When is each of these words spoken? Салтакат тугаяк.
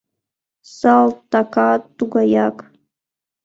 Салтакат 0.77 1.81
тугаяк. 1.97 2.57